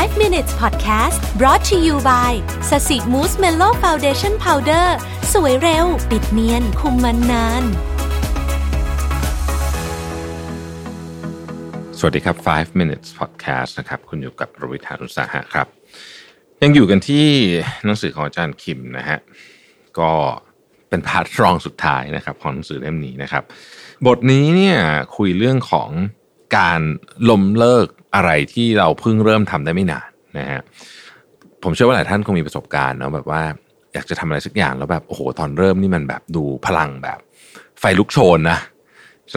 [0.00, 2.32] 5 minutes podcast brought to you by
[2.70, 4.96] Sasi Mousse Mellow Foundation Powder
[5.32, 7.64] สวยเร็ว ปิดเนียน คุมมันนาน
[11.98, 15.66] สวัสดีครับ 5 minutes podcast นะครับ คุณอยู่กับประวิทานุสาหะครับ
[16.62, 17.26] ยังอยู่กันที่
[17.84, 19.18] หนังสือของอาจารย์คิมนะฮะ
[19.98, 20.12] ก็
[20.88, 23.44] เป็น part รองสุดท้ายนะครับของหนังสือเล่มนี้นะครับ
[24.06, 24.76] บทนี้เนี่ย
[25.16, 25.90] คุยเรื่องของ
[26.56, 26.80] การ
[27.30, 30.08] ล้มเลิกอะไรที่เราเพิ่งเริ่มทำได้ไม่นาน
[30.38, 30.60] นะฮะ
[31.62, 33.42] ผมเชื่อว่าหลายท่านคงมีประสบการณ์เนาะแบบว่า
[33.94, 37.18] อยากจะทำอะไรสักอย่างแล้วแบบโอ้โหตอนเริ่มนี่มันแบบดูพลังแบบ
[37.80, 38.58] ไฟลุกโชนนะ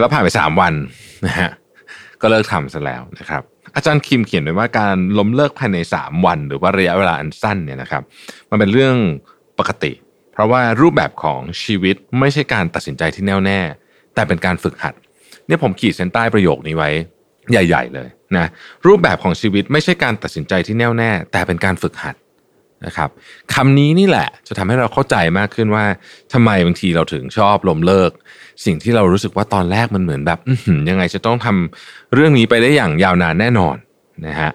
[0.00, 0.74] แล้วผ่านไปสามวัน
[1.26, 1.50] นะฮะ
[2.20, 3.42] ก็เลิกทำซะแล้วนะครับ
[3.74, 8.02] อาจารย์คิมเขียนไว้ว่าการล้มเลิกภายใน 3 วัน หรือว่าระยะเวลาอันสั้นเนี่ยนะครับ
[8.50, 8.96] มันเป็นเรื่อง
[9.58, 9.92] ปกติ
[10.32, 13.60] เพราะว่ารูปแบบของชีวิตไม่ใช่การตัดสินใจที่แน่วแน่
[14.14, 14.94] แต่เป็นการฝึกหัด
[15.46, 16.90] เนี่ยผมขีดเส้นใต้ประโยคนี้ไว้
[17.50, 18.46] ใหญ่ ๆ เลยนะ
[18.86, 22.16] รูปแบบของชีวิตไม่ใช่การตัดสินใจที่แน่วแน่ แต่เป็นการฝึกหัด
[22.86, 23.10] นะครับ
[23.54, 25.84] คำนี้นี่แหละจะทำให้เราเข้าใจมากขึ้นว่า
[26.32, 28.10] ทำไมบางทีเราถึงชอบลมเลิก
[28.64, 30.38] สิ่งที่เรารู้สึกว่าตอนแรกมันเหมือนแบบ
[30.88, 33.76] ยังไงจะต้องทำเรื่องนี้ไปได้อย่างยาวนานแน่นอน
[34.26, 34.50] นะฮะ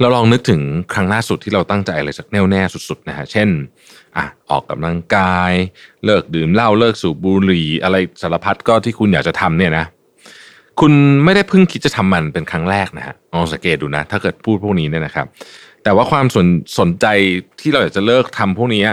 [0.00, 0.60] เราลองนึกถึง
[0.94, 3.48] ครั้งล่าสุดที่เราตั้งใจอะไรสักแน่วแน่สุดๆนะฮะเช่น
[4.16, 5.52] อะออกกำลังกาย
[6.04, 9.86] เลิกดื่มเหล้าเลิกสูบบุหรี่อะไรสารพัดก็ที่คุณอยากจะทำเนี่ยนะ
[10.80, 10.92] คุณ
[11.24, 15.26] ไม่ได้เพิ่งคิดจะทำมันเป็นครั้งแรกนะฮะลองสังเกตดูนะ ถ้าเกิดพูดพวกนี้เนี่ยนะครับ
[15.84, 16.46] แต่ว่าความสน
[16.78, 17.06] สนใจ
[17.60, 18.84] ที่เราอยากจะเลิกทำพวกนี้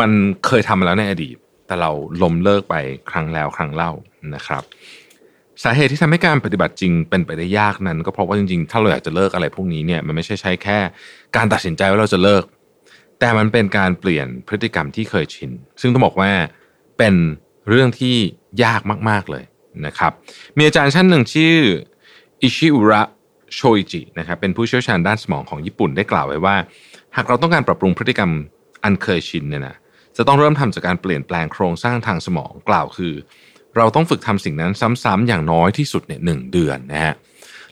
[0.00, 0.10] มัน
[0.46, 1.90] เคยทำมาแล้วในอดีต แต่เรา
[2.22, 2.74] ล้มเลิกไป
[3.10, 3.92] ครั้งแล้วครั้งเล่า
[4.34, 4.62] นะครับ
[5.62, 10.78] สาเหตุที่ทำให้การปฏิบัติจริงเป็นไปได้ยากนั้น ก็เพราะว่าจริงๆ ถ้าเราอยากจะเลิกอะไรพวกนี้เนี่ยมันไม่ใช่ใช้แค่
[11.36, 12.44] การตัดสินใจว่าเราจะเลิก
[13.20, 16.30] แต่มันเป็นการเปลี่ยนพฤติกรรมที่เคยชิน ซึ่งต้องบอกว่า
[16.98, 17.14] เป็น
[17.68, 18.16] เรื่องที่
[18.64, 19.44] ยากมาก ๆเลย
[19.86, 20.12] นะครับ
[20.56, 21.56] มีอาจารย์ท่านหนึ่งชื่อ
[22.42, 23.02] อิชิอุระ
[23.54, 26.56] โชอิจินะครับเป็นผู้เชี่ยวชาญด้านสมองของญี่ปุ่นได้กล่าวไว้ว่า
[27.16, 28.30] หากเราต้องการปรับปรุงพฤติกรรม
[28.84, 29.76] อันเคยชินเนี่ยนะ
[30.16, 33.14] จะต้องเริ่มทำจากการเปลี่ยนแปลงโครงสร้างทางสมองกล่าวคือ
[33.76, 34.72] เราต้องฝึกทำสิ่งนั้น
[35.04, 37.14] ซ้ำๆอย่างน้อยที่สุดเนี่ยหเดือนนะฮะ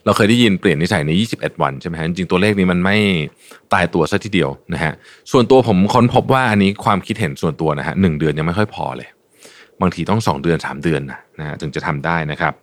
[0.05, 2.97] เราเคยได้ยินเปลี่ยนนิสัยใน 21 วันใช่ไหมฮะจริงตัวเลขนี้มันไม่
[3.73, 4.93] ตายตัวซะทีเดียวนะฮะ
[5.31, 9.09] ส่วนตัวผมค้นพบว่าอันนี้ความคิดเห็นส่วนตัวนะฮะหเดือนยังไม่ค่อยพอเลย
[9.83, 11.01] บางทีต้อง 2 เดือน 3 เดือน
[11.39, 12.53] นะถึงจะทำได้นะครับ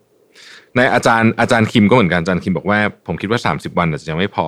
[0.75, 4.47] ในอาจารย์อาจารย์คิมก็เหมือนกันอาจารย์คิมบอกว่าผมคิดว่า 30 วันอาจจะยังไม่พอ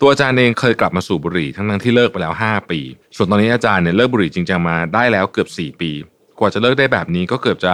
[0.00, 2.80] ตัวอาจารย์เองเคยกลับมาสูบบุหรี่ทั้งทั้งที่เลิกไปแล้ว 5 ปี
[3.16, 5.90] ส่วนตอนนี้อาจารย์เนี่ยเลิกบุหรี่จริงจังมาได้แล้วเกือบ 4 ปี
[6.38, 7.72] กว่าจะเลิกได้แบบนี้ก็เกือบจะ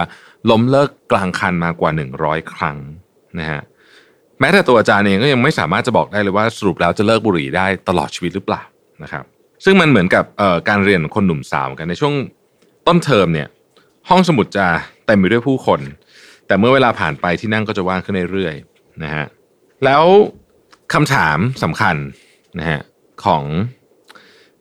[0.49, 1.91] ล้มเลิกกลางคันมากว่า
[2.21, 2.77] 100 ครั้ง
[3.39, 3.61] นะฮะ
[4.39, 8.61] แม้แต่ตัวอาจารย์เองก็ยังไม่สามารถจะบอกได้เลยว่าสรุปแล้วจะเลิกบุหรี่ได้ตลอดชีวิตหรือเปล่า
[9.03, 9.23] นะครับ
[9.65, 10.25] ซึ่งมันเหมือนกับ
[10.69, 12.13] การเรียนคนหนุ่มสาวกันในช่วง
[12.87, 13.47] ต้นเทอมเนี่ย
[14.13, 14.67] ห้องสมุดจะ
[15.05, 15.79] เต็มไปด้วยผู้คน
[16.47, 19.25] แต่เมื่อเวลาผ่านไปที่นั่งก็จะว่างขึ้นเรื่อยๆนะฮะ
[19.85, 20.03] แล้ว
[20.93, 21.95] คำถามสำคัญ
[22.59, 22.81] นะฮะ
[23.25, 23.43] ของ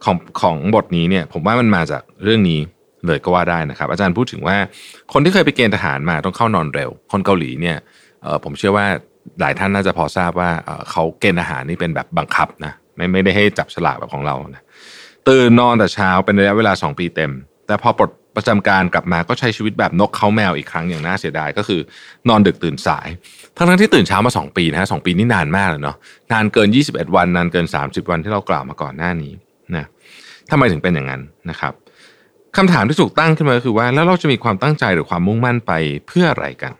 [0.04, 2.60] ของของบทนี้เนี่ย ผมว่ามันมาจากเรื่องนี้
[3.06, 4.56] เลยก็ว่าได้นะครับ อาจารย์พูดถึงว่า
[5.12, 7.76] คนที่เคยไปเกณฑ์ทหารมาต้องเข้านอนเร็ว คนเกาหลีเนี่ย
[8.44, 8.86] ผมเชื่อว่า
[9.40, 10.50] หลายท่านน่าจะพอทราบว่า
[10.90, 14.62] เขาเกณฑ์ทหารนี่เป็นแบบบังคับนะไม่ไม่ได้ให้จับฉลากแบบของเรานะ
[15.28, 17.32] ตื่นนอนแต่เช้าเป็นระยะเวลา 2 ปีเต็ม
[17.66, 21.80] แต่พอปลด ประจำการกลับมาก็ใช้ชีวิตแบบนกเขาแมวอีกครั้งอย่างน่าเสียดายก็คือ
[22.28, 23.08] นอนดึกตื่นสาย
[23.56, 25.96] ทั้งทั้งที่ตื่นเช้ามา 2 ปีนะฮะสปีนี่นานมากเลยเนาะ
[26.32, 29.32] นานเกิน 21 วันนานเกิน 30 วันที่เรากล่าวมาก่อนหน้านี้
[29.76, 29.86] นะ
[30.50, 31.72] ทำไมถึงเป็นอย่างนั้นนะครับ
[32.56, 35.72] คำถามที่ถูกตั้งขึ้นมาก็คือว่าแล้วเราจะมีความตั้งใจหรือความมุ่งมั่นไป
[36.06, 36.72] เพื่ออะไรกัน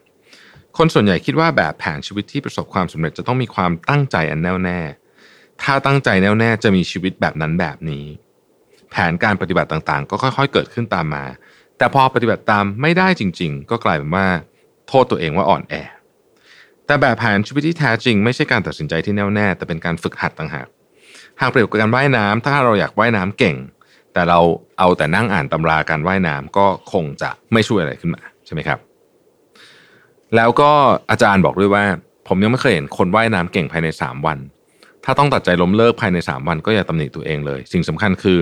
[0.79, 4.81] คนส่วนใหญ่คิดว่าแบบแผนชีวิตที่ประสบความสำเร็จจะต้องมีความตั้งใจอันแน่วแน่
[5.63, 8.05] ถ้าตั้งใจแน่วแน่จะมีชีวิตแบบนั้นแบบนี้
[8.91, 11.25] แผนการปฏิบัติต่างๆ ก็ค่อย ๆ เกิดขึ้นตามมา
[11.79, 14.27] แต่พอปฏิบัติตามไม่ได้จริง ๆ ก็กลายเป็นว่า
[14.89, 15.75] โทษตัวเองว่าอ่อนแอ
[16.87, 20.69] แต่แบบแผนชีวิตที่แท้จริง ไม่ใช่การตัดสินใจที่แน่วแน่ แต่เป็นการฝึกหัดต่างหาก
[21.41, 23.57] หากเปรียบกับการว่ายน้ำถ้าเราอยากว่ายน้ำเก่ง
[24.13, 24.41] แต่เรา
[24.79, 28.79] เอาแต่นั่งอ่านตำราการว่ายน้ำก็คงจะไม่ช่วยอะไรขึ้นมาใช่ไหมครับ
[30.37, 30.73] แล้วก็
[31.11, 31.85] อาจารย์บอกด้วยว่า
[32.29, 34.39] ผมยังไม่เคยเห็นคนว่ายน้ำเก่งภายใน 3 วัน
[35.05, 38.39] ถ้าต้องตัดใจล้มเลิกภายใน 3 วัน ก็อย่าตำหนิตัวเองเลย สิ่งสำคัญคือ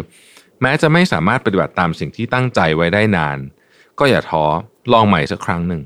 [0.63, 3.39] แม้จะไม่สามารถปฏิบัติตามสิ่งที่ตั้งใจไว้ได้นาน
[3.99, 4.45] ก็อย่าท้อ
[4.93, 5.83] ลองใหม่สักครั้งหนึ่ง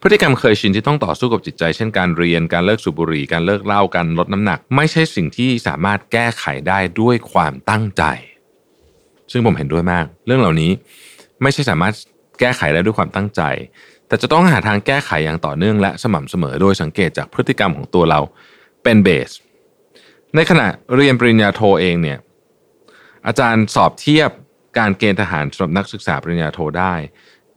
[0.00, 8.02] พฤติกรรมเคยชินที่ต้องต่อสู้กับจิตใจ เช่นการเรียนการเลิกสูบบุหรี่การเลิกเหล้าการลดน้ำหนัก ไม่ใช่สิ่งที่สามารถแก้ไขได้ด้วยความตั้งใจ
[9.32, 10.70] ซึ่งผมเห็นด้วยมาก เรื่องเหล่านี้
[11.42, 11.94] ไม่ใช่สามารถ
[12.40, 13.42] แก้ไขได้ด้วยความตั้งใจ
[14.06, 18.20] แต่จะต้องหาทางแก้ไขอย่างต่อเนื่องและสม่ำเสมอโดยสังเกตจากพฤติกรรมของตัวเรา
[18.82, 19.30] เป็นเบส
[20.34, 22.18] ในขณะเรียนปริญญาโทเองเนี่ย
[23.26, 24.30] อาจารย์สอบเทียบ
[24.78, 26.94] การเกณฑ์ทหารสำหรับนักศึกษาปริญญาโทได้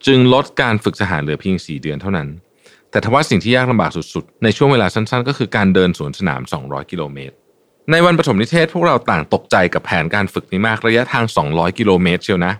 [0.05, 2.29] จึงลดการฝึกทหารเหลือเพียง 4 เดือนเท่านั้น
[2.91, 7.35] แต่ทว่าสิ่งที่ยากลำบากสุดๆ ในช่วงเวลาสั้นๆ ก็คือการเดินสวนสนาม 200 กิโลเมตร
[7.91, 12.53] ในวันปฐมนิเทศพวกเราต่างตกใจกับแผนการฝึกนี้มากระยะทาง 200 กิโลเมตรเชียวนะ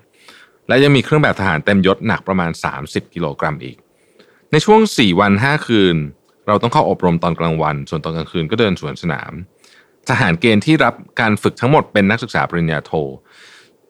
[0.68, 2.51] และยังมีเครื่องแบบทหารเต็มยศหนักประมาณ
[2.83, 3.77] 30 กิโลกรัมอีก
[4.51, 5.97] ในช่วง 4 วัน 5 คืน
[6.47, 9.31] เราต้องเข้าอบรมตอนกลางวัน ส่วนตอนกลางคืนก็เดินสวนสนาม
[10.09, 12.92] ทหารเกณฑ์ที่รับการฝึกทั้งหมดเป็นนักศึกษาปริญญาโท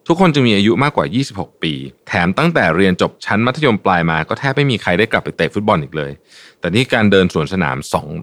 [0.07, 1.05] ทุกคนจะมีอายุมากกว่า
[1.35, 1.73] 26 ปี
[2.07, 6.11] แถมตั้งแต่เรียนจบชั้นมัธยมปลายมา ก็แทบไม่มีใครได้กลับไปเตะฟุตบอลอีกเลย
[6.59, 7.77] แต่นี่การเดินสวนสนาม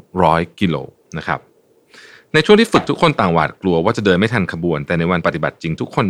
[0.07, 0.77] 200 กิโล
[1.19, 1.41] นะครับ
[2.35, 6.07] ในช่วงที่ฝึกทุกคนต่างหวาดกลัวว่าจะเดินไม่ทันขบวน แต่ในวันปฏิบัติจริงทุกคน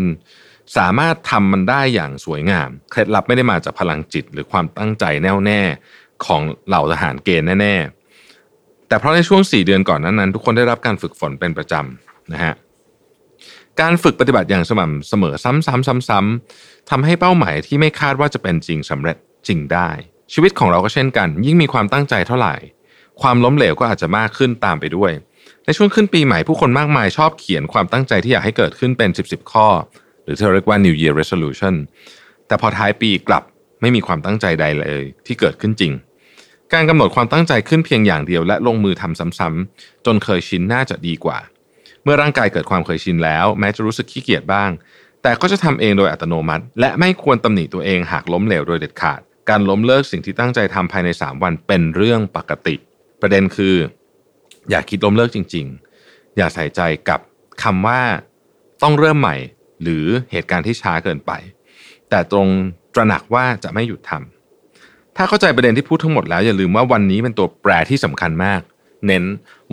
[0.76, 5.60] สามารถทำมันได้อย่างสวยงาม เคล็ดลับไม่ได้มาจากพลังจิต หรือความตั้งใจแน่วแน่
[6.24, 7.97] ของเหล่าทหารเกณฑ์แน่ๆ
[8.88, 12.54] แต่เพราะในช่วง 4 เดือนก่อนนั้นนั้น ทุกคนได้รับการฝึกฝนเป็นประจำนะฮะ
[13.80, 19.88] การฝึกปฏิบัติอย่างสม่ำเสมอซ้ำๆๆๆทำให้เป้าหมายที่ไม่คาดว่าจะเป็นจริงสำเร็จจริงได้
[20.32, 22.54] ชีวิตของเราก็เช่นกัน ยิ่งมีความตั้งใจเท่าไหร่
[23.22, 25.12] ความล้มเหลวก็อาจจะมากขึ้นตามไปด้วย
[25.64, 29.68] ในช่วงขึ้นปีใหม่ผู้คนมากมายชอบเขียนความตั้งใจที่อยากให้เกิดขึ้นเป็น 10บสข้อ
[30.22, 31.74] หรือที่เรียกว่า New Year Resolution
[32.46, 33.42] แต่พอท้ายปีกลับ
[33.80, 35.92] ไม่มีความตั้งใจใดเลยที่เกิดขึ้นจริง
[36.74, 41.38] การกำหนดความตั้งใจขึ้นเพียงอย่างเดียวและลงมือทำซ้ำๆจนเคยชินน่าจะดีกว่า
[42.02, 44.70] เมื่อร่างกายเกิดความเคยชินแล้ว แม้จะรู้สึกขี้เกียจบ้าง
[45.22, 52.74] แต่ก็จะทำเองโดยอัตโนมัติ และไม่ควรตำหนิตัวเองหากล้มเหลวโดยเด็ดขาด การล้มเลิกสิ่งที่ตั้งใจทำภายใน 3 วันเป็นเรื่องปกติ
[53.20, 53.74] ประเด็นคือ
[54.70, 55.66] อย่าคิดล้มเลิกจริง
[56.02, 57.20] ๆ อย่าใส่ใจกับ
[57.62, 58.00] คำว่า
[58.82, 59.36] ต้องเริ่มใหม่
[59.82, 61.32] หรือเหตุการณ์ที่ช้าเกินไป
[62.10, 62.48] แต่ตรง
[62.94, 64.37] ตระหนักว่าจะไม่หยุดทำ
[65.20, 68.60] ถ้าเข้าใจประเด็นที่พูดทั้งหมดแล้วอย่าลืมว่าวันนี้เป็นตัวแปรที่สำคัญมาก
[69.06, 69.24] เน้น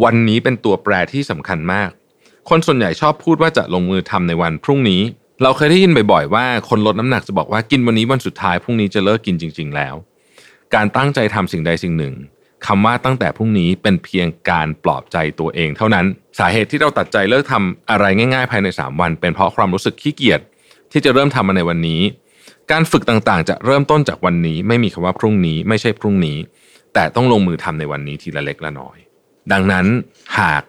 [0.04, 1.90] วันนี้เป็นตัวแปรที่สำคัญมาก
[2.50, 5.02] คนส่วนใหญ่ชอบพูดว่าจะลงมือทำในวันพรุ่งนี้
[5.44, 9.96] เราเคยได้ยินบ่อยๆ ว่าคนลดน้ำหนักจะบอกว่ากินวันนี้วันสุดท้ายพรุ่งนี้จะเลิกกินจริง ๆ แล้ว
[10.76, 12.14] การตั้งใจทำสิ่งใดสิ่งหนึ่ง
[12.66, 16.06] คำว่าตั้งแต่พรุ่งนี้เป็นเพียงการปลอบใจตัวเอง เท่านั้น
[16.40, 20.42] สาเหตุที่เราตัดใจเลิกทำอะไรง่าย ๆ ภายใน 3 วัน เป็นเพราะความรู้สึกขี้เกียจ
[20.92, 22.02] ที่จะเริ่มทำมาในวันนี้
[22.72, 26.38] การฝึกต่างๆ จะเริ่มต้นจากวันนี้ ไม่มีคำว่าพรุ่งนี้ ไม่ใช่พรุ่งนี้
[26.94, 28.98] แต่ต้องลงมือทำในวันนี้ทีละเล็กละน้อย
[29.52, 29.86] ดังนั้น
[30.38, 30.64] หาก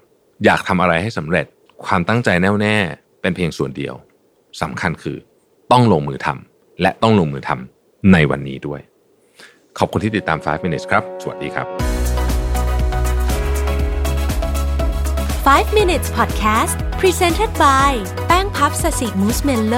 [0.45, 1.47] อยากทำอะไรให้สำเร็จ
[1.85, 2.77] ความตั้งใจแน่วแน่
[3.21, 3.95] เป็นเพียงส่วนเดียว
[4.63, 5.17] สำคัญคือ
[5.73, 8.81] ต้องลงมือทำและต้องลงมือทำในวันนี้ด้วย
[9.79, 11.67] ขอบคุณที่ติดตาม 5 minutes ครับ สวัสดีครับ
[15.47, 17.93] 5 minutes podcast presented by
[18.27, 19.77] แป้งพับสสิมูสเมลโล